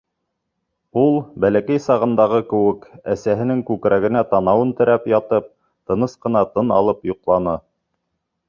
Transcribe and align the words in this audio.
Ул, 1.01 1.17
бәләкәй 1.45 1.81
сағындағы 1.83 2.39
кеүек, 2.53 2.87
әсәһенең 3.15 3.61
күкрәгенә 3.69 4.25
танауын 4.33 4.75
терәп 4.83 5.09
ятып, 5.15 5.55
тыныс 5.93 6.21
ҡына 6.27 6.43
тын 6.57 6.79
алып 6.81 7.11
йоҡланы. 7.13 7.59